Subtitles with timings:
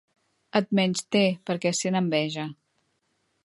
[0.59, 1.21] Et menysté
[1.51, 2.47] perquè sent enveja.